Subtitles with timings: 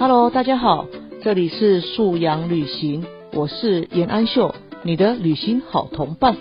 [0.00, 0.86] Hello，大家好，
[1.24, 6.36] 这里是素养旅行，我是严安秀，你的旅行好同伴。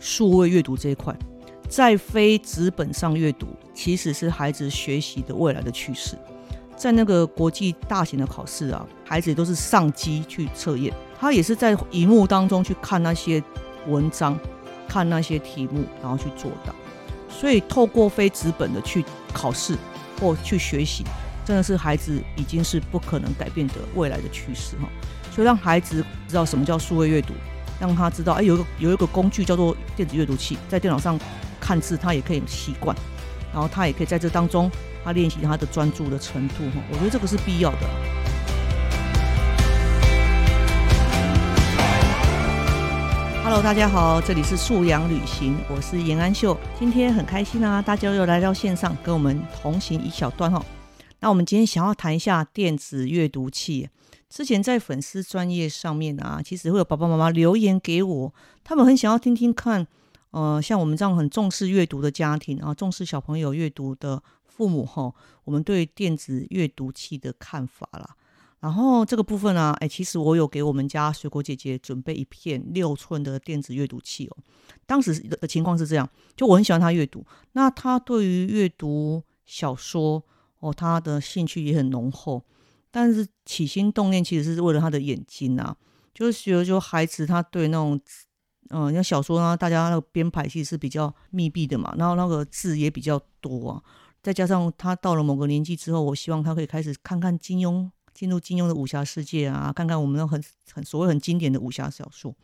[0.00, 1.14] 数位阅读这一块，
[1.68, 6.16] 在非纸本上阅读，其实是孩子学习的未来的趋势。
[6.78, 13.42] 在那个国际大型的考试啊，孩子都是上机去测验，他也是在荧幕当中去看那些
[13.88, 14.38] 文章，
[14.88, 16.72] 看那些题目，然后去做到。
[17.28, 19.76] 所以透过非纸本的去考试
[20.20, 21.04] 或去学习，
[21.44, 24.88] 真的是孩子已经是不可能改变的未来的趋势哈。
[25.32, 27.34] 所以让孩子知道什么叫数位阅读。
[27.80, 31.16] 让他知道，哎，有一个有一个工具叫做电子阅读器，在电脑上
[31.60, 32.96] 看字，他也可以习惯，
[33.52, 34.68] 然后他也可以在这当中，
[35.04, 36.82] 他练习他的专注的程度哈。
[36.90, 37.88] 我觉得这个是必要的。
[43.44, 50.62] Hello，大家好，这里是素养旅行，我是严安秀，今天很开心啊，大家又来到线上跟我们同行一小段哈。
[51.20, 53.88] 那我们今天想要谈一下电子阅读器。
[54.28, 59.86] 之前在粉丝专业上面啊，其实会有爸爸妈妈留言给我，他们很想要听听看，
[60.32, 64.22] 呃，像我们这样很重视阅读的家庭啊，重视小朋友阅读的
[64.58, 65.14] 父母哈，
[65.44, 68.16] 我们对电子阅读器的看法啦。
[68.58, 74.36] 然后这个部分呢，哎，其实我有给我们家水果姐姐准备一片六寸的电子阅读器哦。
[74.84, 80.20] 当时的情况是这样，就我很喜欢她阅读，那她对于阅读小说
[80.58, 82.42] 哦，她的兴趣也很浓厚。
[82.90, 85.76] 但是起心动念其实是为了他的眼睛啊，
[86.12, 88.00] 就是觉得就孩子他对那种，
[88.70, 93.82] 嗯，像小说呢，大家那个编排其实是比较密闭的嘛，然后那个字也比较多啊，
[94.22, 100.42] 再加上他到了某个年纪之后，我希望他可以开始看看金庸，进入金庸的武侠世界啊，看看我们那很
[100.72, 102.34] 很所谓很经典的武侠小说。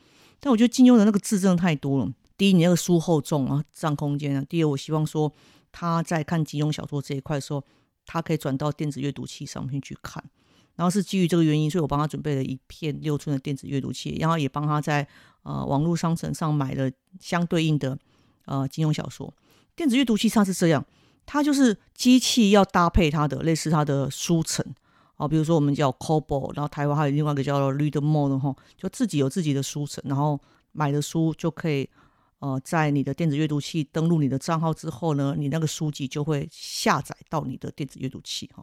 [0.41, 5.33] 但我觉得金庸的那个字真的太多了，第一你那个书厚重啊，占空间啊；第二我希望说
[5.73, 7.64] 他在看金庸小说这一块的时候。
[8.07, 10.23] 他可以转到电子阅读器上面去看，
[10.77, 15.08] 然后是基于这个原因，所以我帮他准备了一片六寸的电子阅读器，然后也帮他在
[15.42, 17.98] 呃网络商城上买了相对应的
[18.45, 19.33] 呃金庸小说。
[19.74, 20.84] 电子阅读器上是这样，
[21.27, 24.64] 它就是机器要搭配它的类似它的书城
[25.17, 30.40] 啊，比如说我们叫 Kobo，然后台湾还有另外一个叫做 Readmo 哈，就自己有自己的书城，然后
[30.73, 31.89] 买的书就可以。
[32.40, 38.63] 呃，在你的电子阅读器登录你的账号之后呢，你那个书籍就会下载到你的电子阅读器哈。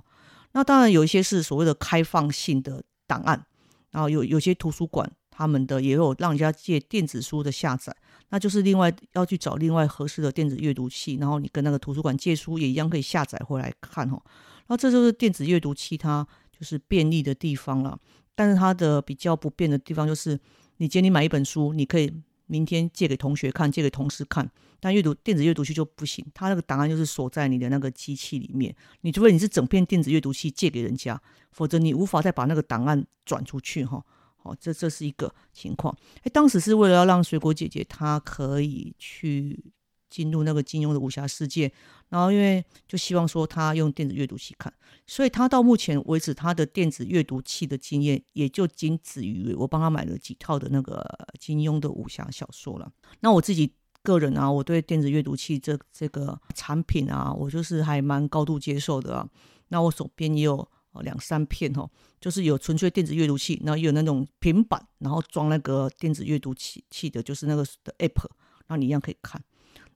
[0.51, 3.43] 那当然有一些是所谓的开放性的档案，
[3.89, 5.11] 然后有有些图书馆
[5.41, 7.95] 他们的也有让人家借电子书的下载，
[8.29, 14.21] 那就是另外要去找另外合适的电子阅读器，然后你跟那个图书馆借书也一样可以下载回来看哈。
[14.67, 17.97] 那这就是电子阅读器它就是便利的地方了，
[18.35, 20.39] 但是它的比较不便的地方就是，
[20.77, 22.13] 你今天买一本书，你可以。
[22.47, 24.51] 明天借给同学看，借给同事看，
[24.81, 28.75] 但阅读电子阅读器就不行，它那个档案就是锁在你的那个机器里面。
[29.03, 31.17] 你除非你是整片电子阅读器借给人家，
[31.53, 34.03] 否则你无法再把那个档案转出去哈。
[34.41, 35.95] 好，这这是一个情况。
[36.23, 39.63] 哎，当时是为了要让水果姐姐她可以去。
[40.11, 41.71] 进入那个金庸的武侠世界，
[42.09, 44.73] 然后因为就希望说她用电子阅读器看，
[45.07, 51.01] 所以她到目前为止她的电子阅读器的经验也就仅止于我帮他买了几套的那个
[51.39, 52.91] 金庸的武侠小说了。
[53.21, 59.25] 那我自己个人啊，我对电子阅读器这这个产品啊，我就是还蛮高度接受的啊。
[59.69, 68.25] 那我手边也有哦两三片哈，就是有纯粹电子阅读器，然后也有那种平板，然后装那个电子阅读器器的，就是那个的 app，
[68.67, 69.41] 那你一样可以看。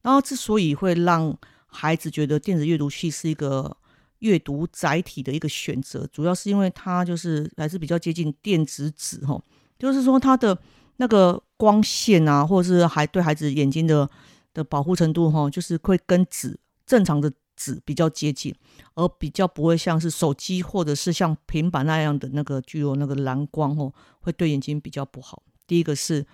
[0.01, 3.75] 然后之所以会让孩子觉得电子阅读器是一个
[4.19, 9.41] 阅读载体的一个选择，主要是因为它就是还是比较接近电子纸哈，
[9.78, 10.57] 就是说它的
[10.97, 14.09] 那个光线啊，或者是还对孩子眼睛的
[14.53, 18.53] 的保护程度哈，就是会跟纸正常的纸比较接近，
[18.95, 25.43] 而比较不会像是手机或者是像平板那样的那个具有那个蓝光哦，会对眼睛比较不好。
[25.67, 26.25] 第一个是。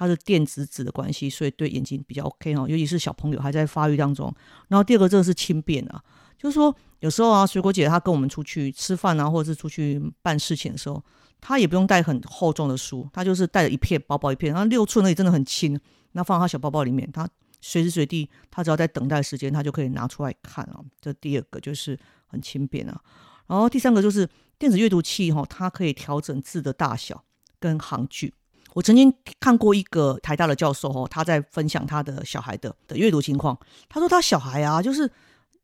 [0.00, 4.32] 它是电子纸的关系，所以对眼睛比较 OK 哈，尤其是小朋友还在发育当中。
[4.68, 6.00] 然后第二个，这个是轻便啊，
[6.38, 11.02] 就是说有时候啊，水果姐她跟我们出去吃饭啊，或者是出去办事情的时候，
[11.40, 15.76] 她也不用带很厚重的书，她就是带了一片薄薄一片，然后六寸那里真的很轻，
[16.12, 17.28] 那放她小包包里面，她
[17.60, 20.80] 随时随地，他只要在等待时间，他就可以拿出来看啊。
[21.00, 23.00] 这第二个就是很轻便啊。
[23.46, 24.28] 然后第三个就是
[24.58, 27.24] 电子阅读器哈，它可以调整字的大小
[27.58, 28.34] 跟行距。
[28.74, 33.58] 我曾经看过一个台大的教授哦，他在分享他的小孩的的阅读情况。
[33.88, 35.10] 他说他小孩啊，就是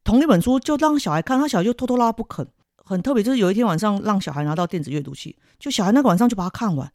[0.02, 3.22] 同一本书就让小孩看，他小孩就拖拖拉拉不肯，很特别。
[3.22, 6.90] 就是有一天晚上让小孩拿到电子阅读器，就小孩那个晚上就把它看完，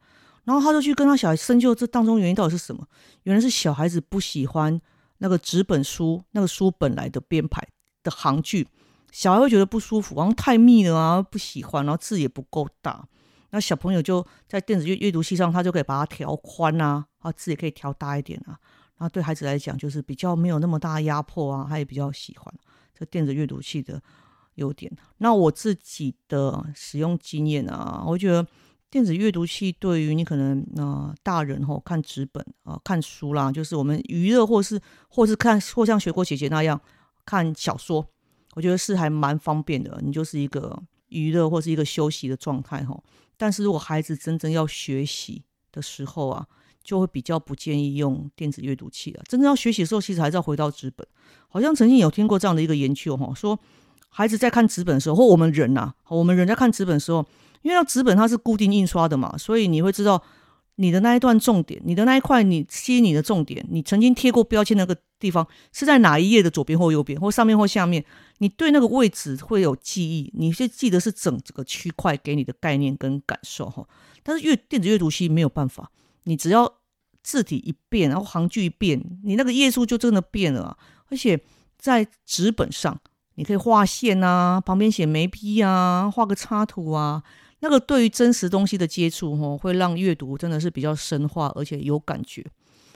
[0.50, 2.84] 然后他就去跟他小孩深究这当中原因到底是什么，
[3.22, 4.82] 原来是小孩子不喜欢
[5.20, 7.62] 那个纸本书那个书本来的编排
[8.02, 8.68] 的行距，
[9.12, 13.08] 小孩会觉得不舒服，然后太密了啊，不喜欢，然后字也不够大。
[13.52, 18.58] 那小朋友就在电子阅阅读器上，他就可以把它调宽啊，啊字也可以调大一点啊。
[18.98, 22.52] 然后对孩子来讲，就是比较没有那么大压迫啊，他也比较喜欢
[22.98, 24.02] 这电子阅读器的
[24.56, 24.92] 优点。
[25.20, 28.44] 那我自己的使用经验啊，我觉得
[28.92, 36.80] 电子阅读器对于你可能啊大人吼看纸本啊看书啦，就是我们娱乐或是或是看或像学过姐姐那样
[37.26, 38.06] 看小说，
[38.56, 40.00] 我觉得是还蛮方便的。
[40.04, 43.04] 你就是一个娱乐或是一个休息的状态吼。
[43.38, 46.46] 但是如果孩子真正要学习的时候啊，
[46.84, 49.22] 就会比较不建议用电子阅读器了。
[49.30, 51.08] 真正要学习的时候，其实还是要回到纸本。
[51.48, 53.58] 好像曾经有听过这样的一个研究哈，说
[54.10, 57.26] 孩子在看纸本的时候，或我们人呐，我们人在看纸本的时候，
[57.62, 60.24] 因为要纸本它是固定印刷的嘛，所以你会知道。
[60.82, 68.02] 你的那一段重点，你的那一块，你吸你的重点，你曾经贴过标签那个地方是在哪一页的左边或右边，或上面或下面？
[68.38, 73.86] 你对那个位置会有记忆，你是记得是整这个区块给你的概念跟感受哈。
[74.24, 75.92] 但是阅电子阅读器没有办法，
[76.24, 76.76] 你只要
[77.22, 80.78] 字体一变，然后行距一变，你那个页数就真的变了。
[81.10, 81.38] 而且
[81.78, 82.98] 在纸本上，
[83.36, 87.22] 你可以画线啊，旁边写眉批啊，画个插图啊。
[87.62, 92.46] 那个对于真实东西的接触，吼，会让阅读真的是比较深化，而且有感觉。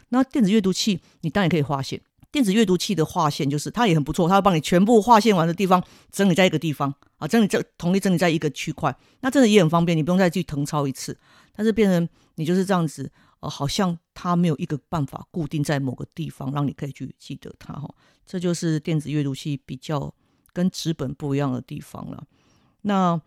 [0.10, 2.02] 那电子阅读器，你当然可以划线。
[2.32, 11.16] 电子阅读器的划线就是它也很不错，它会帮你全部划线完的地方整理在一个地方啊，整理这同一整理在一个区块，那真的也很方便，你不用再去誊抄一次。
[11.56, 13.12] 但是变成你就是这样子，
[13.42, 17.94] 呃，好像它没有一个办法固定在某个地方，让你可以去记得它哈。
[18.26, 20.12] 这就是电子阅读器比较
[20.52, 22.24] 跟纸本不一样的地方了。
[22.82, 23.22] 那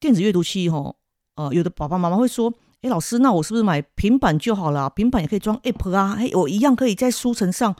[0.00, 0.94] 电子阅读器，哈，
[1.34, 2.52] 呃，有的爸爸妈妈会说，
[2.82, 4.88] 哎，老师，那我是不是买平板就好了？
[4.90, 7.74] 平板也可以装 App 啊，哎，我一样可以在书城上，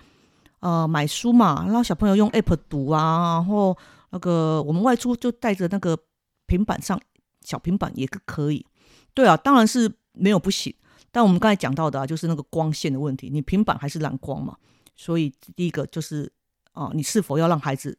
[0.60, 3.76] 呃，买书嘛，然后小朋友用 App 读啊，然后
[4.10, 5.96] 那个我们外出就带着那个
[6.46, 7.00] 平板上
[7.44, 8.66] 小平板也可以。
[9.14, 10.74] 对啊，当然是没有不行，
[11.12, 14.56] 但我们刚才讲到的啊，就是那个光线的问题，你平板还是蓝光嘛，
[14.96, 16.32] 所以第一个就是
[16.72, 17.96] 啊，你是否要让孩子？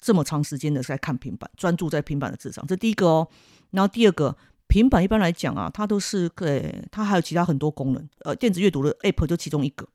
[0.00, 3.28] 这么长时间的在看平板，专注在平板的字上，这第一个哦。
[3.70, 4.36] 然后第二个，
[4.68, 9.86] 平板一般来讲啊，它都是对它还有其他很多功能，呃，电子阅读的 app 就其中一个。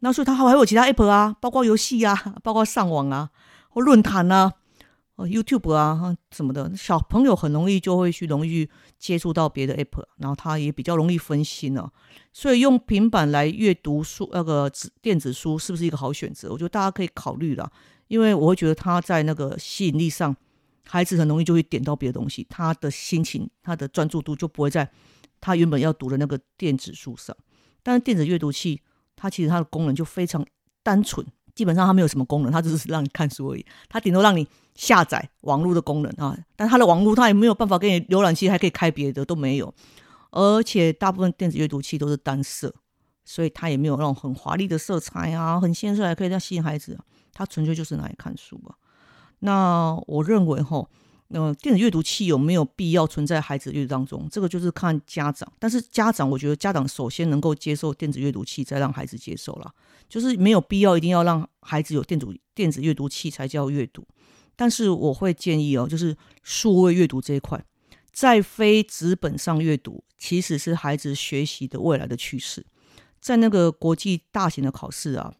[0.00, 3.30] 那所以它还有其他 app 啊，包括游戏啊，包括上网啊，
[3.70, 4.52] 或论坛啊，
[5.16, 6.70] 呃，YouTube 啊什么的。
[6.76, 8.68] 小朋友很容易就会去容易
[8.98, 11.90] 接触到别的 app，然后他也比较容易分心了。
[12.32, 16.52] 所以用平板来阅读书，那个纸电子书是不是一个好选择？
[16.52, 17.68] 我觉得大家可以考虑了。
[18.08, 20.36] 因为我会觉得他在那个吸引力上，
[20.84, 24.90] 孩子很容易就会点到别的东西，他的心情、他的专注度就不会在
[25.40, 27.36] 他原本要读的那个电子书上。
[27.82, 28.82] 但是电子阅读器，
[29.14, 30.44] 它其实它的功能就非常
[30.82, 33.64] 单纯，基本上它没有什么功能，它只是让你看书而已。
[33.88, 39.72] 它顶多让你下载网络的功能啊，但它的网络它也没有办法给你浏览器，还可以开别的都没有。
[40.30, 42.74] 而且大部分电子阅读器都是单色，
[43.24, 46.98] 所以它也没有那种很华丽的色彩啊，很鲜色，可以这样吸引孩子。
[47.32, 48.74] 他纯粹就是拿来看书吧。
[49.40, 50.88] 那我认为哈，
[51.28, 54.26] 那电子阅读器有没有必要存在孩子阅读当中？
[54.30, 55.50] 这个就是看家长。
[55.58, 59.72] 但是家长，我觉得家长首先能够接受电子阅读器，再让孩子接受了，
[60.08, 64.04] 就是没有必要一定要让孩子有电子电子阅读器才叫阅读。
[64.56, 67.64] 但是我会建议哦，就是数位阅读这一块，
[68.10, 72.66] 在非纸本上阅读，其实是孩子学习的未来的趋势。
[73.20, 75.32] 在那个国际大型的考试啊。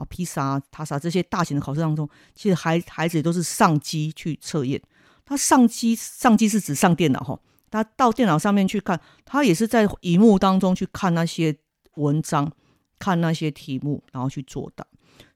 [0.00, 4.80] 啊，披萨、塔萨这些大型的考试当中，其实孩孩子都是上机去测验。
[5.26, 7.38] 他上机上机是指上电脑哈，
[7.70, 11.56] 他到电脑上面去看，他也是在荧幕当中去看那些
[11.96, 12.50] 文章，
[12.98, 14.84] 看那些题目，然后去作答。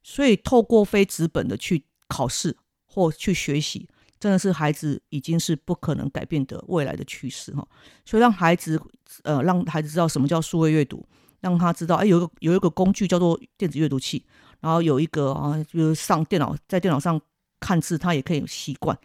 [0.03, 2.57] 所以透过非纸本的去考试
[2.87, 7.65] 或去学习，真的是孩子已经是不可能改变的未来的趋势哈。
[8.05, 8.81] 所以让孩子
[9.23, 11.07] 呃，让孩子知道什么叫数位阅读，
[11.41, 14.25] 让他知道哎，有一个有一个工具叫做电子阅读器。
[14.65, 17.21] 然后有一个啊，就是上电脑，在电脑上
[17.61, 18.99] 看字，他也可以习惯，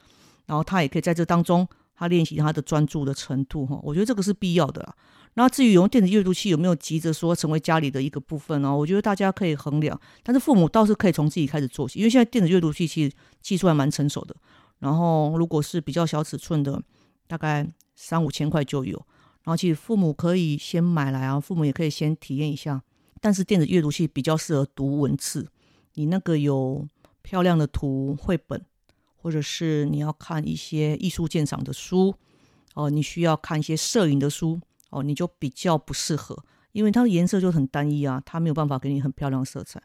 [0.46, 3.78] 然后他也可以在这当中，他练习他的专注的程度哈。
[3.84, 4.96] 我觉得这个是必要的啦。
[5.34, 8.74] 那至于用电子阅读器有没有急着说成为家里的一个部分呢？
[8.74, 14.34] 我觉得大家可以衡量，但是父母倒是可以从自己开始做起，因为现在电子阅读器其实技术还蛮成熟的。
[14.80, 16.82] 然后如果是比较小尺寸的，
[17.28, 18.96] 大概三五千块就有。
[19.44, 22.82] 然后其实父母可以先买来啊，父母也可以先体验一下。
[23.20, 25.48] 但是电子阅读器比较适合读文字，
[25.96, 26.88] 你那个有
[27.22, 28.64] 漂亮的图绘本，
[29.16, 32.16] 或者是你要看一些艺术鉴赏的书，
[32.76, 34.60] 哦，你需要看一些摄影的书，
[34.90, 39.82] 哦，你就比较不适合，因为它的颜色就很单一啊，它没有办法给你很漂亮的色彩。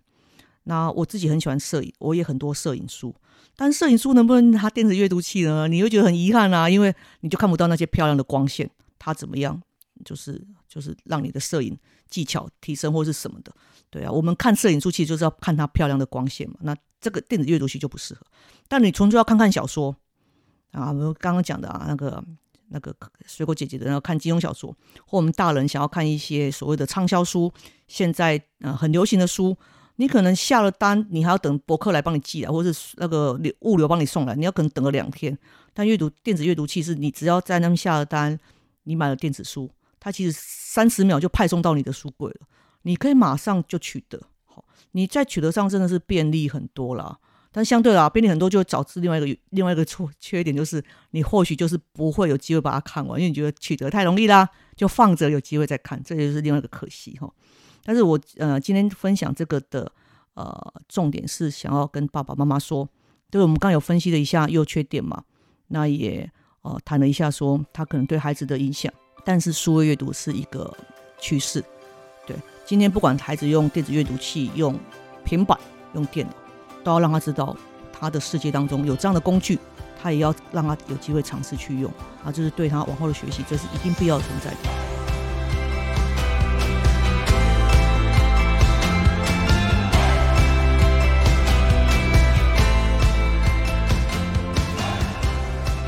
[0.67, 3.15] 那我自己很喜欢摄影，我也很多摄影书，
[3.57, 5.69] 但摄影书能不能拿电子阅读器呢？
[5.69, 9.61] 你会觉得很遗憾啊，因为你就看不到那些漂亮的光线，它怎么样？
[10.05, 13.53] 就是就是让你的摄影技巧提升或是什么的，
[13.91, 16.57] 对啊，我们看摄影书其实就是要看它漂亮的光线嘛。
[16.61, 18.21] 那这个电子阅读器就不适合，
[18.67, 19.95] 但你纯粹要看看小说
[20.73, 22.25] 啊，我们刚刚讲的啊，那个
[22.69, 22.95] 那个
[23.27, 24.75] 水果姐姐的，然后看金庸小说，
[25.07, 27.53] 或我们大人想要看一些所谓的畅销书，
[27.89, 29.57] 现在呃很流行的书。
[29.97, 35.39] 你可能下了单，你还要等博客来帮你寄来，或者是那个流物流帮你送来，你要可能等个两天。
[35.73, 38.37] 但阅读电子阅读器是你只要在那边下了单，
[38.83, 39.71] 你买了电子书，
[40.05, 42.47] 它其实三十秒就派送到你的书柜了，
[42.83, 44.21] 你可以马上就取得。
[44.45, 47.19] 好，你在取得上真的是便利很多啦。
[47.51, 54.47] 但相对啊，便利很多就会导致另外一个另外一个错缺点，就是你或许就是不会有机会把它看完，因为你觉得取得太容易啦，
[54.77, 57.33] 就放着有机会再看，这就是另外一个可惜哈。
[57.83, 59.91] 但是我呃今天分享这个的
[60.35, 62.87] 呃重点是想要跟爸爸妈妈说，
[63.31, 65.25] 就是我们刚有分析了一下优缺点嘛，
[65.69, 66.31] 那也
[66.61, 68.93] 呃谈了一下说他可能对孩子的影响，
[69.25, 70.73] 但是数位阅读是一个
[71.19, 71.65] 趋势，
[72.27, 74.79] 对，今天不管孩子用电子阅读器、用
[75.25, 75.59] 平板、
[75.95, 76.33] 用电脑，
[76.85, 77.57] 都要让他知道
[77.93, 79.59] 他的世界当中有这样的工具，
[80.01, 81.91] 他也要让他有机会尝试去用
[82.23, 84.94] 啊，这是对他往后的学习，这是一定必要存在的。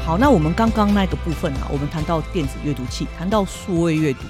[0.06, 4.20] 好，那我们刚刚那个部分啊，我们谈到电子阅读器，谈到数位阅读，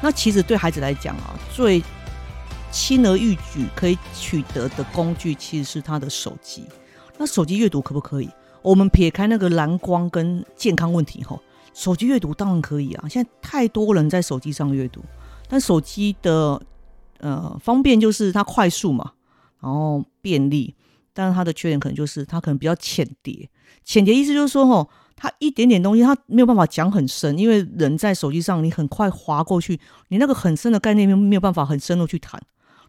[0.00, 1.84] 那其实对孩子来讲啊，最
[2.72, 6.64] 轻而易举可以取得的工具，其实是他的手机。
[7.18, 8.30] 那手机阅读可不可以？
[8.62, 11.38] 我们撇开那个蓝光跟健康问题后，
[11.74, 13.06] 手机阅读当然可以啊。
[13.06, 15.04] 现在太多人在手机上阅读，
[15.46, 16.58] 但手机的
[17.18, 19.12] 呃方便就是它快速嘛，
[19.60, 20.74] 然后便利，
[21.12, 23.50] 但是它的缺点可能就是它可能比较浅碟。
[23.84, 24.88] 浅碟意思就是说，吼。
[25.20, 32.40] 他一点点东西，他没有办法讲很深，因为人在手机上，你很快划过去，你那个很深的概念没没有办法很深入去谈。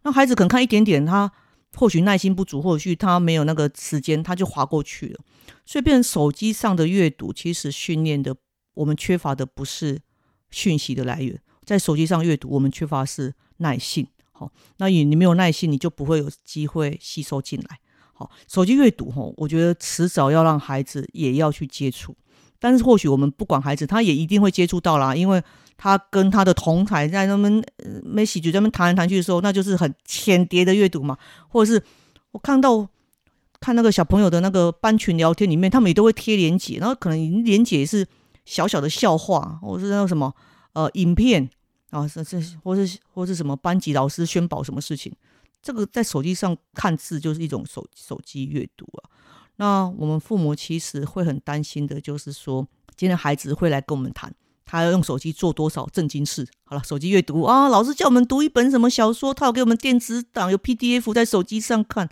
[0.03, 1.31] 那孩子可能看一点点，他
[1.75, 5.19] 或许耐心不足，或许他没有那个时间，他就划过去了。
[5.65, 8.35] 所以，变成手机上的阅读，其实训练的
[8.75, 9.99] 我们缺乏的不是
[10.51, 14.07] 讯息的来源，在手机上阅读，我们缺乏是耐性。
[14.31, 17.79] 好，那你你没有耐性，你就不会有机会吸收进来。
[18.19, 22.13] 好，手机阅读吼，我觉得迟早要让孩子也要去接触，
[22.59, 25.41] 但是或许我们不管孩子，他也一定会接触到啦，因为
[25.77, 27.63] 他跟他的同台在那边
[28.03, 31.81] 没喜剧在那边谈来谈去的时候，那就是很浅碟的阅读嘛，或者是
[32.31, 32.85] 我看到
[33.61, 38.05] 看那个小朋友的那个班群聊天里面，他们也都会贴连结，然后可能连结是
[38.43, 40.35] 小小的笑话，或是那个什么
[40.73, 41.49] 呃影片
[41.91, 45.13] 啊，这这或是或是什么班级老师宣保什么事情。
[45.61, 49.09] 这个在手机上看字就是一种手手机阅读啊。
[49.57, 54.33] 那我们父母其实会很担心的，就是说今天孩子会来跟我们谈，
[54.65, 56.47] 他要用手机做多少正经事。
[56.63, 62.09] 好了，手机阅读啊，老师叫我们读一本什么小说，他要给我们电子档，有 PDF 在手机上看。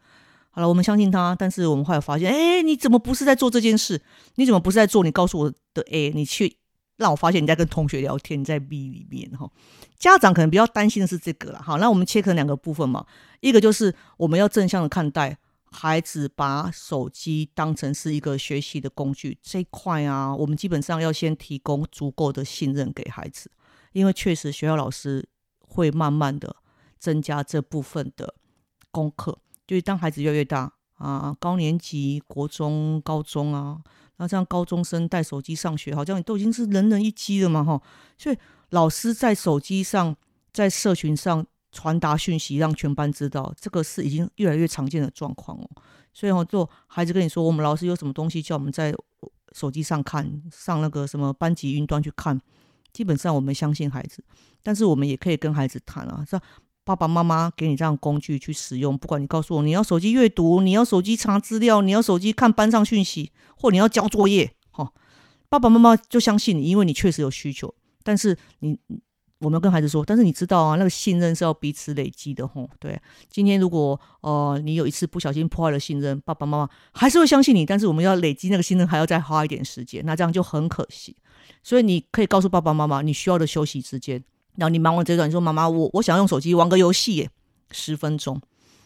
[0.50, 4.02] 好了，我们相信他，但是我们后来发现，哎，你怎么不是在做这件事？
[4.36, 5.04] 你怎么不是在做？
[5.04, 6.58] 你告诉我的哎你去。
[6.98, 9.50] 让我发现你在跟同学聊天，在 B 里面哈，
[9.98, 11.62] 家长可能比较担心的是这个了。
[11.62, 13.06] 好，那我们切成两个部分嘛，
[13.40, 15.38] 一个就是我们要正向的看待
[15.70, 23.52] 孩子把手机当成是一个学习的工具这一块啊，我们基本上要先提供足够的信任给孩子，
[23.94, 25.28] 因为确实学校老师
[25.60, 26.56] 会慢慢的
[26.98, 28.34] 增加这部分的
[28.90, 29.38] 功课，
[29.68, 33.82] 就是当孩子越来越大啊，高年级、国中、高中啊。
[34.18, 37.82] 那这样高中生带手机上学，好像都已经是人人一机了嘛，哈。
[38.18, 38.38] 所以
[38.72, 40.16] 老师在手机上、
[40.52, 45.70] 在社群上传达讯息，让全班知道，这个是已经越来越常见的状况哦。
[46.14, 48.94] 所以哦，做孩子跟你说，我们老师有什么东西叫我们在
[49.54, 52.42] 手机上看，上那个什么班级云端去看，
[52.92, 54.24] 基本上我们相信孩子，
[54.64, 56.40] 但是我们也可以跟孩子谈啊，是
[56.88, 64.94] 爸爸妈妈给你这样工具去使用，不管你告诉我你要手机阅读，你要手机查资料，你要手机看班上讯息，或你要交作业，哈，
[65.50, 67.76] 爸爸妈妈就相信你，因为你确实有需求。
[68.04, 68.80] 但是你，
[69.40, 72.70] 我们要跟孩子说，但是你知道啊，那个信任是要彼此累积的，吼。
[72.80, 72.98] 对，
[73.30, 81.18] 今天如果呃你有一次不小心破坏了信任，爸爸妈妈还是会相信你，但是我们要累积那个信任，还要再花一点时间，那这样就很可惜。
[81.62, 84.24] 所以你可以告诉爸爸妈妈，你需要的休息时间。
[84.58, 87.30] 然后你忙完这段，你说妈妈，我我想用手机玩个游戏耶，
[87.72, 88.42] 十分钟。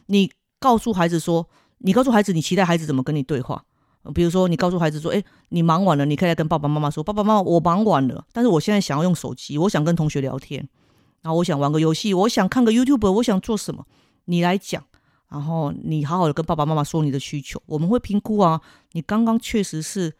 [0.05, 1.49] 你告诉孩子说，
[1.79, 3.63] 你告诉孩子，你期待孩子怎么跟你对话？
[4.15, 10.67] 比如说，你告诉孩子说：“哎，你忙完了，你可以来跟爸爸妈妈说，爸爸妈妈，我忙完了，但是我现在想要用手机，我想跟同学聊天，
[11.21, 13.85] 然后我想玩个游戏，我想看个 YouTube，我想做什么，
[14.25, 14.83] 你来讲，
[15.29, 18.59] 然后你好好的跟爸爸妈妈说你的需求，我们会评估啊，
[18.93, 20.15] 你刚刚确实是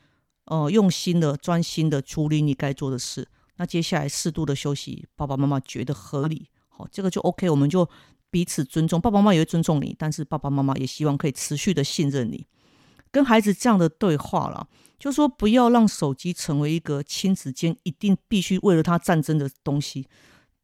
[0.45, 3.27] 呃用心的、专心的处理你该做的事，
[3.61, 7.87] 那接下来适度的休息，爸爸妈妈觉得合理，好，这个就 OK，我们就
[8.31, 12.47] 彼此尊重，爸爸妈妈也会尊重你，但是爸爸妈妈也希望可以持续的信任你。”
[13.13, 20.07] 跟孩子这样的对话了，就说不要让手机成为一个亲子间一定必须为了他战争的东西。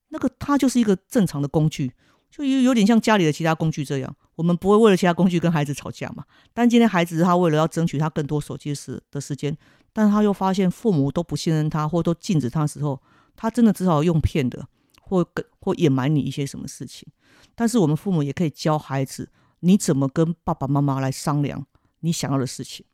[0.08, 1.94] 那个它就是一个正常的工具，
[2.32, 4.16] 就有有点像家里的其他工具这样。
[4.38, 6.24] 我们不会为了其他工具跟孩子吵架嘛。
[6.52, 9.56] 但今天孩子他为了要争取他更多手机时的时间，
[9.98, 13.02] 但是他又发现父母都不信任他，或都禁止他的时候，
[13.36, 14.64] 他真的只好用骗的，
[15.02, 17.08] 或跟或隐瞒你一些什么事情。
[17.56, 19.28] 但是我们父母也可以教孩子，
[19.62, 21.66] 你怎么跟爸爸妈妈来商量。
[22.02, 22.86] 你想要的事情，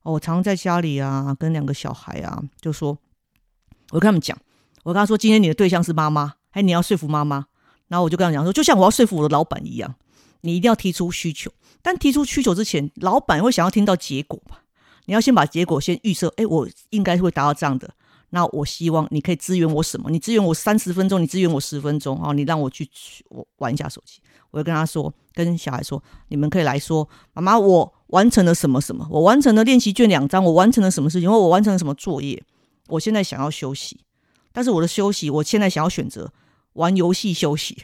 [0.00, 2.96] 哦，我常在家里啊，跟两个小孩啊，就说，
[3.90, 4.34] 我跟他们讲，
[4.84, 7.48] 我跟他说，今天你的对象是妈妈，哎你要说服妈妈，
[7.88, 9.94] 然后我就跟他讲说，就像我要说服我的老板一样，
[10.40, 14.56] 你一定要提出需求，但提出需求之前，老板会想要听到结果嘛？
[15.06, 17.90] 你要先把结果先预设，哎，我应该会达到这样的，
[18.30, 20.10] 那我希望你可以支援我什么？
[20.10, 22.32] 你支援我三十分钟，你支援我十分钟啊？
[22.32, 22.88] 你让我去
[23.30, 24.20] 我玩一下手机，
[24.50, 27.92] 我就跟他说，跟小孩说，你们可以来说，妈妈我。
[28.10, 29.04] 完成了什么什么？
[29.10, 30.44] 我完成了练习卷两张。
[30.44, 31.28] 我完成了什么事情？
[31.28, 32.40] 或我完成了什么作业？
[32.86, 33.98] 我现在想要休息，
[34.52, 36.32] 但是我的休息，我现在想要选择
[36.74, 37.76] 玩游戏休息。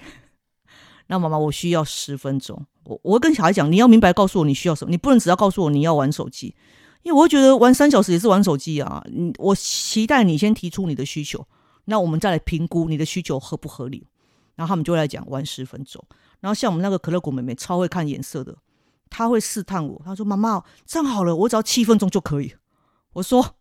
[1.10, 2.64] 那妈妈，我需要十分钟。
[2.84, 6.54] 我我会跟小孩讲，你要明白告诉我你需要什么，你不能只要告诉我你要玩手机，
[7.02, 9.02] 因为我觉得玩三小时也是玩手机啊。
[9.10, 11.46] 你我期待你先提出你的需求，
[11.86, 14.06] 那我们再来评估你的需求合不合理。
[14.54, 16.04] 然后他们就会来讲玩十分钟。
[16.40, 18.56] 然后像我们那个可乐果妹妹，超会看颜色的。
[19.08, 22.54] 她会试探我，她说：“妈妈，这样好了，我只要七分钟就可以。”
[23.14, 23.56] 我说：“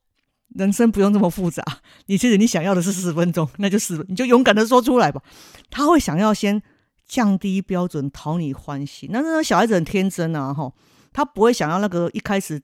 [0.56, 1.64] 人生不用这么复杂，
[2.06, 5.22] 你其实你想要的是十分钟，那就十，你就勇敢的说出来吧。”
[5.70, 6.62] 她会想要先
[7.06, 9.10] 降低标准，讨你欢心。
[9.12, 10.72] 那那小孩子很天真啊，哈，
[11.12, 12.62] 他不会想要那个一开始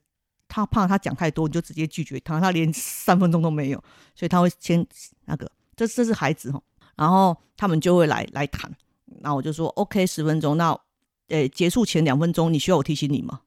[0.47, 3.83] 他怕他讲太多，你就直接拒绝他，他连三分钟都没有，
[4.15, 4.85] 所以他会先
[5.25, 6.61] 那个，这这是孩子哈，
[6.95, 8.71] 然后他们就会来来谈，
[9.21, 10.77] 那我就说 OK，十分钟，那。
[11.29, 13.41] 诶，结束前两分钟，你需要我提醒你吗？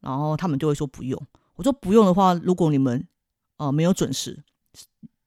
[0.00, 1.22] 然后他们就会说不用。
[1.54, 3.06] 我说不用的话，如果你们
[3.58, 4.42] 呃没有准时，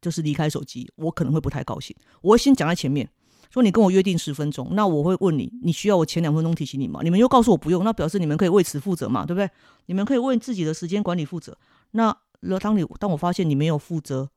[0.02, 1.96] 就是离开手机，我可能会不太高兴。
[2.22, 3.08] 我会先讲在前面，
[3.52, 7.02] 说你跟我约定十分钟，那我会问你，你需要我前两分钟提醒你吗？
[7.04, 9.50] 你们又告诉我不用，那表示你们可以为此负责嘛，对不对？
[9.86, 11.58] 你们可以为自己的时间管理负责。
[11.92, 12.16] 那
[12.60, 14.30] 当你当我发现你没有负责，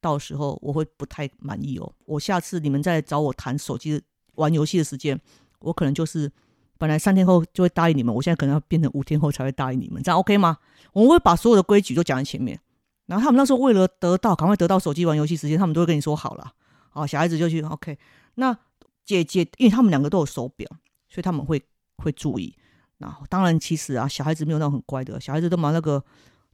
[0.00, 1.92] 到时候我会不太满意哦。
[2.04, 4.02] 我下次你们再找我谈手机
[4.34, 5.20] 玩游戏的时间，
[5.60, 6.30] 我可能就是。
[6.78, 10.58] 本来三天后就会答应你们，我现在可能要变成五天后才会答应你们，这样 OK 吗？
[10.92, 12.60] 我们会把所有的规矩都讲在前面，
[13.06, 16.52] 然后他们那时候为了得到赶快得到手机玩游戏时间，他们都会跟你说好了，
[16.90, 17.96] 好，小孩子就去 OK。
[18.36, 18.56] 那
[19.04, 20.66] 姐姐，因为他们两个都有手表，
[21.10, 21.62] 所以他们会
[21.96, 22.56] 会注意。
[22.98, 26.02] 然后当然，其实啊，小孩子没有那种很乖的，小孩子都把那个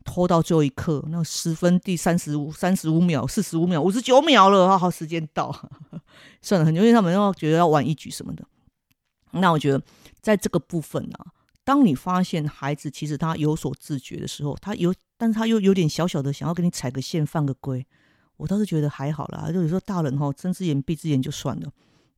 [0.04, 5.54] 拖到最后一刻，那十分第三十五、三十五秒、四十五秒、五十九秒了，好，时间到，
[6.42, 8.44] 算了很久，因为他们要觉得要玩一局什么的。
[9.32, 9.80] 那我觉得。
[10.22, 11.16] 在这个部分呢，
[11.64, 17.84] 当你发现孩子其实他有所自觉的时候，他有，但是他又有点小小的想要给你踩个线、犯个规，
[18.42, 19.50] 我倒是觉得还好啦。
[19.52, 21.70] 就有时候大人哈睁只眼闭只眼就算了，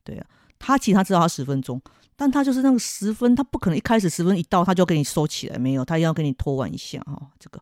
[0.03, 0.27] 对啊，
[0.59, 1.79] 他其实他知道他十分钟，
[2.17, 7.31] 但他就是那个十分，他不可能一开始十分一到他就给你收起来，没有，他要跟你拖完一下哈。
[7.39, 7.61] 这个，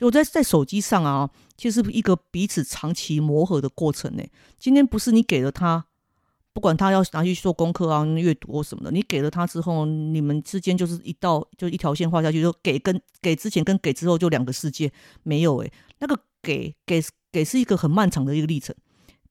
[0.00, 4.22] 我在在手机上啊，其实一个彼此长期磨合的过程呢。
[4.58, 5.86] 今天不是你给了他。
[6.54, 18.76] 不管他要拿去做功课啊、阅读或什么的，你给了他之后，你们之间就是一道就一条线画下去，就给跟给之前跟给之后就两个世界没有诶，那个给给给是一个很漫长的一个历程，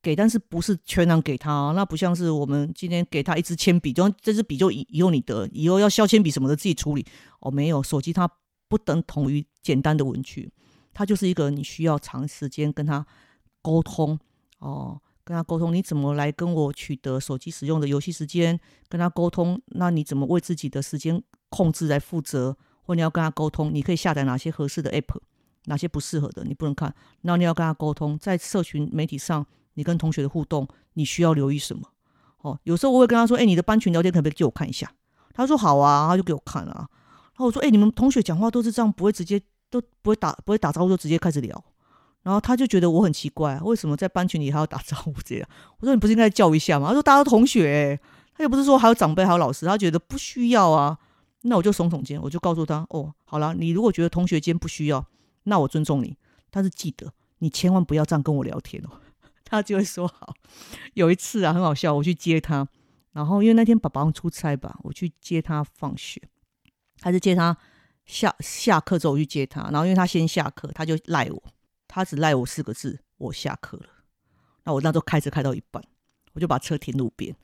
[0.02, 7.06] 给但是不是全然给他，那不像是我们今天给他一支铅笔，就这支笔就以以后你得，以后要削铅笔什么的自己处理
[7.40, 8.30] 哦，没有手机它
[8.68, 10.52] 不等同于简单的文具，
[10.94, 13.06] 它就是一个你需要长时间跟他
[13.62, 14.20] 沟通
[14.60, 15.00] 哦。
[15.24, 18.60] 跟他沟通，你怎么来跟我取得手机使用的游戏时间？
[18.90, 22.58] 跟他沟通，那你怎么为自己的时间控制来负责？
[22.82, 25.20] 或你要跟他沟通，你可以下载哪些合适的 app，
[25.66, 26.94] 哪些不适合的你不能看。
[27.22, 29.46] 那你要跟他沟通，在社群媒体上，
[29.76, 31.84] 你跟同学的互动，你需要留意什么？
[32.42, 34.92] 哦，有时候我会跟他说：“哎，你的班群聊天可不可以借我看一下？”
[35.34, 36.74] 他说：“好啊。”他就给我看了。
[36.74, 41.64] 然后我说：“哎，你们同学讲话都是这样，不会直接都不会打不会打招呼就直接开始聊。”
[42.24, 45.50] 然后他就觉得我很奇怪，为什么在班群里还要打招呼这样？
[45.80, 46.88] 我说你不是应该叫一下吗？
[46.88, 48.00] 他说大家都同学，
[48.36, 50.98] 他又不是说还有长辈还有老师，他觉得不需要啊。
[51.44, 55.04] 那我就耸耸肩，我就告诉他：哦，好了，你如果觉得同学间不需要，
[55.44, 56.18] 那我尊重你，
[56.50, 58.90] 但是记得你千万不要这样跟我聊天哦。
[59.44, 60.34] 他就会说好。
[60.94, 62.68] 有一次啊，很好笑，我去接他，
[63.12, 66.22] 然后因为那天爸爸出差吧，我去接他放学，
[67.02, 67.58] 还是接他
[68.06, 71.44] 下下课之后我去接他，然后因为他先下课，他就赖我，
[71.88, 73.86] 他只赖我四个字：我下课了。
[74.64, 75.84] 那我那时候开车开到一半，
[76.34, 77.36] 我就把车停路边。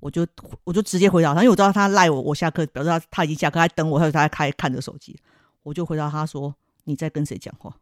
[0.00, 0.26] 我就
[0.64, 5.18] 我就直接回答他，因为我知道他赖我，我下课表示他他已经下课，他等我，他说他在开看着手机，
[5.62, 7.74] 我就回答他说：“你在跟谁讲话？”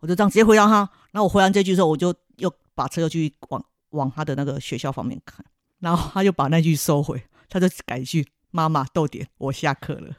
[0.00, 0.88] 我就这样直接回答他。
[1.12, 5.44] 然后我回完这句之后，我就又把车又去往往他的那个学校方面看，
[5.80, 10.16] 然后他就把那句收回，他就改一句：“妈妈逗点，我下课了。”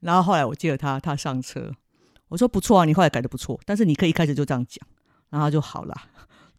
[0.00, 1.72] 然后后来我接了他，他上车，
[2.28, 4.86] 我说：“不错啊，你后来改的不错，但是你可以一开始就这样讲。”
[5.30, 5.96] 然后就好了。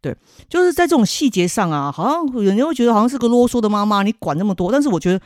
[0.00, 0.16] 对，
[0.48, 4.72] 就是在这种细节上啊，好像有人会觉得好像是个啰嗦的妈妈，你管那么多。
[4.72, 5.20] 但是我觉得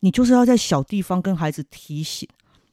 [0.00, 2.28] 你就是要在小地方跟孩子提醒。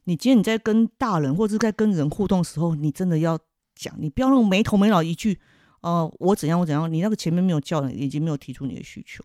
[0.06, 3.38] 你今天你在跟大人或者在跟人互动的时候，你真的要
[3.76, 5.40] 讲，你不要那种没头没脑一句，
[5.82, 9.24] 呃，我怎样我怎样，你那个前面没有叫人，已经没有提出你的需求。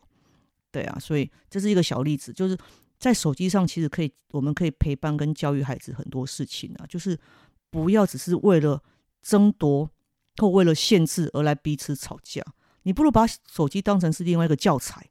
[0.70, 2.58] 对啊，所以这是一个小例子，就是
[2.98, 7.18] 在手机上其实可以，我们可以陪伴跟教育孩子很多事情啊，就是
[7.70, 8.82] 不要只是为了
[9.22, 9.90] 争夺。
[10.36, 12.42] 或为了限制而来彼此吵架，
[12.84, 15.04] 你不如把手机当成是另外一个教材。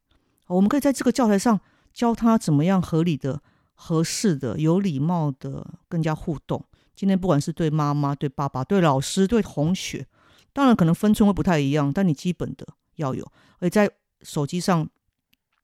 [0.48, 1.60] 我们可以在这个教材上
[1.94, 3.40] 教他怎么样合理的、
[3.82, 6.62] 合适的、有礼貌的更加互动。
[6.94, 10.06] 今天不管是对妈妈、对爸爸、对老师、对同学，
[10.52, 13.26] 当然可能分寸会不太一样，但你基本的要有。
[13.60, 13.90] 而在
[14.22, 14.88] 手机上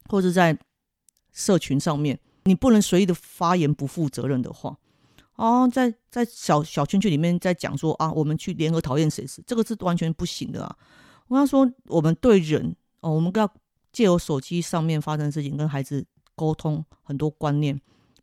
[0.08, 0.58] 或者在
[1.34, 4.78] 社群上面，你不能随意的发言不负责任的话。
[5.36, 10.78] 哦，在在小小圈圈里面在讲说啊，我们去联合讨厌谁是这个是完全不行的啊！
[11.28, 13.54] 我刚说我们对人哦，我们要
[13.92, 17.78] 借由手机上面发生的事情跟孩子沟通很多观念，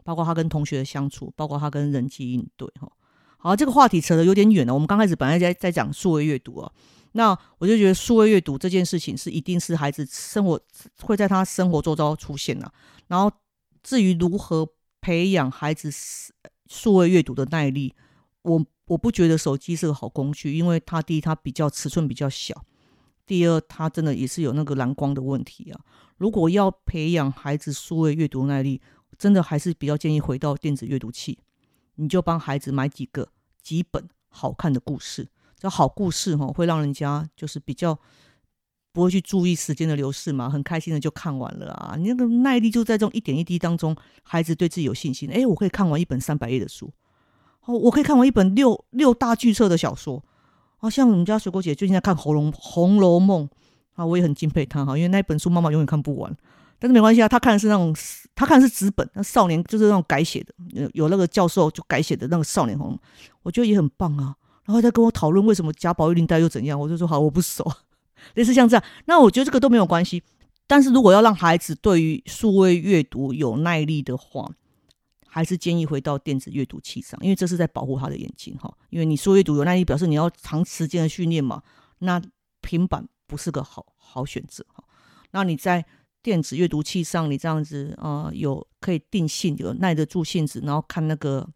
[0.05, 2.91] 包括他跟同学的相处，包括他跟人际应对哈。
[3.39, 4.73] 好，这个话题扯得有点远了。
[4.73, 6.73] 我们刚开始本来在在讲数位阅读啊，
[7.13, 10.61] 那我就觉得数位阅读这件事情是一定是孩子生活
[11.01, 12.73] 会在他生活周遭出现的。
[13.09, 13.31] 然后
[13.83, 14.69] 至于如何
[15.01, 15.91] 培养孩子。
[16.69, 17.95] 数位阅读的耐力，
[18.41, 22.65] 我我不觉得手机是个好工具，因为它第一它比较尺寸比较小，
[23.27, 25.79] 第二它真的也是有那个蓝光的问题啊。
[26.17, 28.81] 如果要培养孩子数位阅读耐力，
[29.23, 31.39] 真的还是比较建议回到电子阅读器，
[31.95, 33.29] 你就帮孩子买几个
[33.63, 37.97] 几本好看的故事，这好故事哈会让人家就是比较。
[38.95, 40.51] 不会去注意时间的流逝嘛？
[40.51, 41.97] 很开心的就看完了啊！
[41.97, 45.31] 你那个耐力就在这种一点一滴当中，孩子对自己有信心。
[45.31, 46.93] 哎，我可以看完一本三百页的书，
[47.65, 50.23] 哦，我可以看完一本六六大巨册的小说。
[50.77, 53.49] 啊，像我们家水果姐最近在看《红楼红楼梦》
[53.95, 56.37] 啊，我也很敬佩她哈，因为那本书妈妈永远看不完。
[56.83, 57.95] 但是没关系啊，他看的是那种，
[58.35, 62.99] 他看的是纸本，那少年就是那种改写的，有有那个教授就改写的那个少年红，
[63.45, 64.35] 我觉得也很棒啊。
[64.65, 67.65] 然后他跟我讨论为什么贾宝玉林黛又怎样，我就说好，我不熟。
[68.35, 70.25] 类似像这样，那我觉得这个都没有关系。
[70.67, 74.51] 但是如果要让孩子对于数位阅读有耐力的话，
[75.29, 78.73] 还是建议回到电子阅读器上，因为这是在保护他的眼睛哈。
[78.91, 81.63] 因为你数阅读有耐力，表示你要长时间的训练嘛。
[82.01, 82.21] 那
[82.61, 84.83] 平板不是个好好选择哈。
[85.31, 85.85] 那你在
[86.23, 91.49] 电子阅读器上，你这样子呃有可以定性，有耐得住性子，然后看那个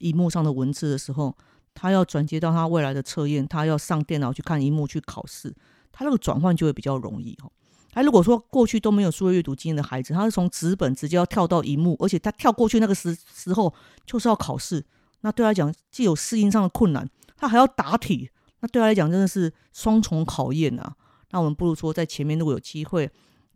[0.00, 1.34] 荧幕上的文字的时候，
[1.72, 5.54] 他要转接到他未来的测验，他要上电脑去看荧幕去考试。
[5.90, 7.50] 他那个转换就会比较容易哦。
[7.92, 13.72] 哎，如果说过去都没有数位阅读经验的孩子，他是从纸本直接要跳到荧幕，而且他跳过去那个时时候
[14.04, 14.84] 就是要考试，
[15.20, 20.96] 那对他来讲既有适应上的困难，他还要答题，那对他来讲真的是双重考验啊。
[21.30, 23.08] 那我们不如说在前面如果有机会，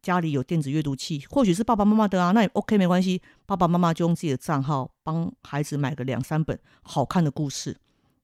[0.08, 7.76] 家里有电子阅读器，或许是爸爸妈妈的啊，那也 OK 没关系，爸爸妈妈就用自己的账号帮孩子买个两三本好看的故事。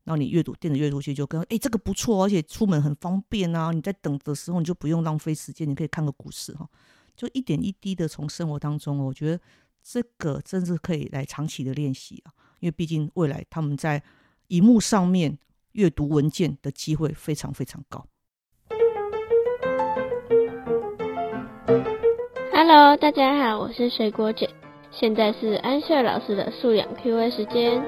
[0.04, 3.70] 然后你阅读电子阅读器就跟哎这个不错，而且出门很方便啊！
[3.70, 6.66] 你在等的时候你就不用浪费时间，你可以看个故事哈，
[7.14, 9.38] 就一点一滴的从生活当中，我觉得
[9.82, 14.02] 这个真是可以来长期的练习啊，因为毕竟未来他们在
[14.46, 15.38] 荧幕上面
[15.72, 18.06] 阅读文件的机会非常非常高。
[22.66, 24.48] Hello，大家好，我是水果姐，
[24.90, 27.84] 现在是安秀老师的素养 Q&A 时间。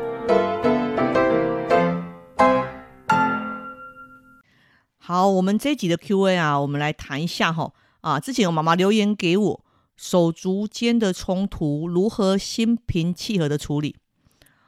[4.98, 9.64] 好，我们这一集的 Q&A 啊，我们来谈一下哈啊，之前有妈妈留言给我，
[9.96, 13.96] 手足间的冲突如何心平气和的处理？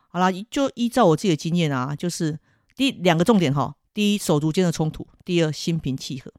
[0.08, 2.38] 好啦，就依照我自己的经验啊，就是
[2.74, 6.32] 第两个重点哈，第一手足间的冲突，第二心平气和。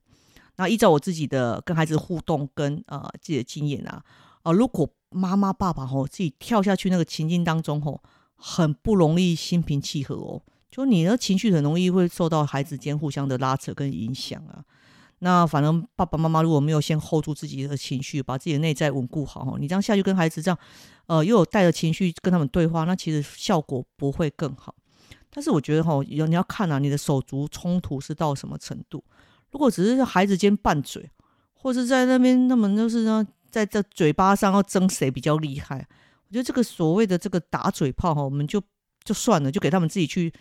[0.59, 4.03] 那依照我自己的跟孩子互动跟呃自己的经验啊，
[4.43, 8.03] 啊，如果妈妈爸爸吼自己跳下去那个情境当中吼，
[8.35, 10.43] 很不容易心平气和哦。
[10.69, 14.61] 就你的情绪很容易会受到孩子间互相的拉扯跟影响啊。
[15.19, 20.59] 那反正爸爸妈妈如果没有先 hold 住自己的情绪，把自己的内在稳固好哈，你这样下去跟孩子这样，
[21.07, 24.75] 呃，又有带着情绪跟他们对话，那其实效果不会更好。
[25.29, 29.01] 但是我觉得哈，有你要看啊，你的手足冲突是到什么程度？
[29.51, 31.09] 如果只是孩子间拌嘴，
[31.53, 35.87] 或是在那边那么就是呢，在这嘴巴上要争谁比较厉害，
[36.27, 38.61] 我觉得这个所谓的这个打嘴炮哈，我们就
[39.03, 40.31] 就算了，就给他们自己去，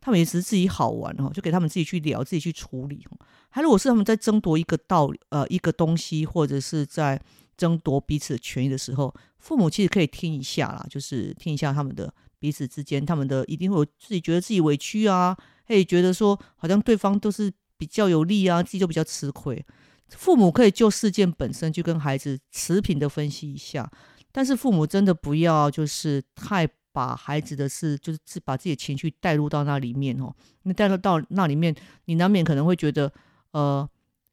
[0.00, 3.06] 他们也只是自己好玩哈，就给他们自己去聊，自己去处理。
[3.50, 7.20] 还如果是他们在争夺一个道呃一个东西，或者是在
[7.56, 12.12] 争夺彼此的权益的时候，父母其实可以听一下啦，就是听一下他们的。
[12.38, 17.48] 彼此之间，他们的一定会有自己觉得自己委屈啊，会觉得说好像对方都是
[17.82, 19.66] 比较有利啊，自己就比较吃亏。
[20.10, 23.90] 父母可以就事件本身去跟孩子持平的分析一下，
[24.30, 30.32] 但是父母真的不要就是太把孩子的事，就是把自己的情绪带入到那里面哦。
[30.62, 33.12] 你带入到那里面，你难免可能会觉得，
[33.50, 33.88] 呃，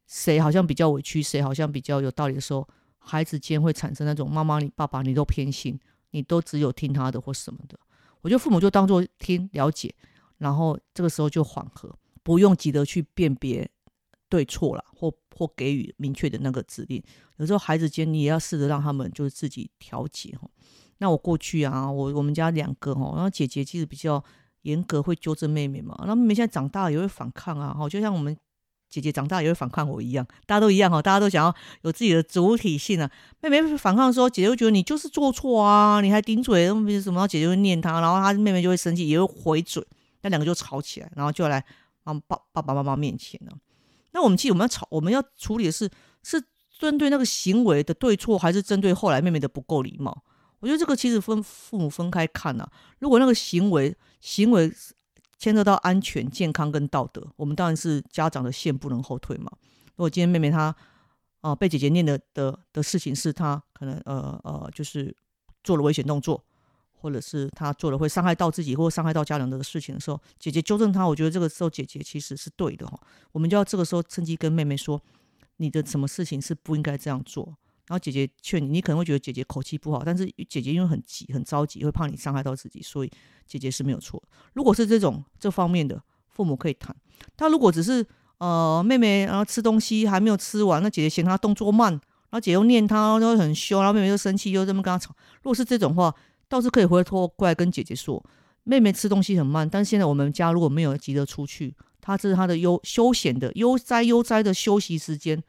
[0.06, 2.68] 谁好像比较委屈，谁好像比较有道理的时候，
[3.00, 5.80] 孩子间会产生那种妈妈你爸爸你都偏心，
[6.12, 7.80] 你都只有听他的或什么的。
[8.22, 9.92] 我觉得父母就当做听了解，
[10.38, 11.90] 然后这个时候就缓和，
[12.30, 13.68] 不用急着去辨别
[14.30, 17.02] 对错了，或或给予明确的那个指令。
[17.38, 20.48] 有时候孩子间你也要试着让他们就是自己调节哈。
[21.00, 24.24] 那我过去啊，我我们家两个哈，然后姐姐其实比较
[24.62, 26.00] 严格，会纠正妹妹嘛。
[26.06, 28.38] 那妹妹现在长大了也会反抗啊，哈，就像我们。
[28.92, 33.12] 姐姐长大也会反抗我一样，大家都一样哈，大家都想要有自己的主体性啊。
[33.40, 36.66] 妹妹反抗的时候，姐姐会觉得你就是做错啊，你还顶嘴，
[37.00, 37.28] 什么？
[37.28, 39.86] 姐姐会念他，然后他妹妹就会生气，也会回嘴，
[40.22, 41.64] 那两个就吵起来，然后就来
[42.14, 43.52] 爸爸爸妈妈面前呢。
[44.12, 45.90] 那我们其实我们要吵，我们要处理的是
[46.24, 46.44] 是
[46.78, 50.24] 针对那个行为的对错，还是针对后来妹妹的不够礼貌？
[50.60, 52.72] 我觉得这个其实分父母分开看啊。
[53.00, 54.72] 如果那个行为行为。
[55.42, 59.50] 牵涉到安全、健康跟道德，我们当然是家长的线不能后退嘛。
[59.96, 60.76] 如果今天妹妹她
[61.40, 65.16] 啊被姐姐念的的的事情是她可能呃呃就是
[65.64, 66.44] 做了危险动作，
[67.00, 73.00] 或者是他做了会伤害到自己或伤害到家人的事情的时候，姐姐纠正他，我觉得这个时候姐姐其实是对的哈。
[73.32, 75.02] 我们就要这个时候趁机跟妹妹说，
[75.58, 77.46] 你的什么事情是不应该这样做。
[77.88, 83.12] 然后姐姐劝你，你可能会觉得姐姐口气不好，但是姐姐因为很急、很着急，会怕你伤害到自己，所以
[83.48, 84.22] 姐姐是没有错。
[84.54, 86.96] 如果是这种这方面的，父母可以谈。
[87.36, 88.06] 他如果只是
[88.38, 92.02] 呃妹妹然后吃东西还没有吃完，那姐姐嫌她动作慢，然
[92.34, 95.16] 后姐又念他，然后很凶，然后妹妹又生气，又这么跟他吵。
[95.42, 96.14] 如果是这种话，
[96.50, 98.22] 倒是可以回头过来跟姐姐说，
[98.64, 105.42] 妹妹吃东西很慢，但是现在我们家如果没有急着出去，她这是她的悠休闲的悠哉悠哉的休息时间。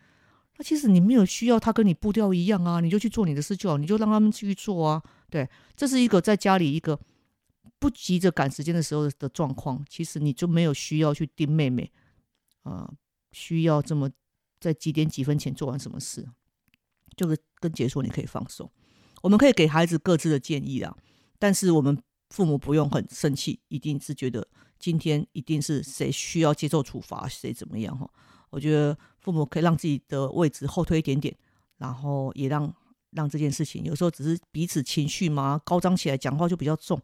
[0.57, 5.03] 那其实你没有需要他跟你步调一样啊，你就去做你的事就好，你就让他们继续做啊。
[5.31, 7.01] 对，这是一个在家里一个
[7.79, 9.83] 不急着赶时间的时候的状况。
[9.89, 11.91] 其实你就没有需要去盯妹妹
[12.63, 12.93] 啊，
[13.33, 14.11] 需要这么
[14.61, 16.29] 在几点几分前做完什么事，
[17.17, 18.71] 就是跟姐说你可以放手。
[19.21, 20.97] 我们可以给孩子各自的建议啊，
[21.39, 21.97] 但是我们
[22.31, 24.47] 父母不用很生气，一定是觉得
[24.79, 28.09] 今天一定是谁需要接受处罚，谁怎么样哈。
[28.51, 31.35] 我觉得父母可以让自己的位置后退一点点，
[31.79, 32.73] 然后也让
[33.11, 37.01] 让这件事情有时候只是彼此情绪嘛高涨起来，讲话就比较重，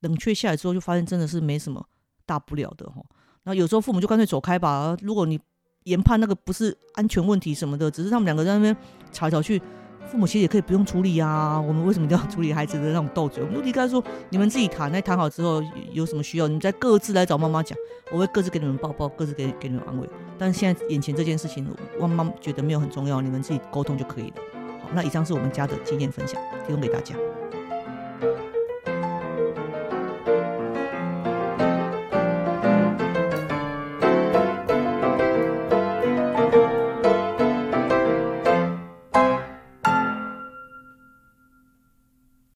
[0.00, 1.86] 冷却下来之后就发现真的是没什么
[2.26, 3.02] 大不了的哈。
[3.44, 4.96] 那有时候父母就干脆走开吧。
[5.00, 5.38] 如果你
[5.84, 8.76] 研判那个不是安全问题什么的，只是他们两个在那边
[9.12, 9.60] 吵来吵去。
[10.06, 13.42] 父母其实也可以不用处理啊，我们为什么都要处理孩子的那种斗嘴？
[13.42, 17.76] 我们就离开说，你们自己谈，那谈好之后有什么需要，你们再各自来找妈妈讲，
[18.10, 20.06] 我会各自给你们抱抱，各自给给你们安慰。
[20.38, 21.66] 但是现在眼前这件事情，
[21.98, 24.36] 妈妈觉得没有很重要，你们自己沟通就可以了。
[24.82, 27.14] 好，那以上是我们家的经验分享，提供给大家。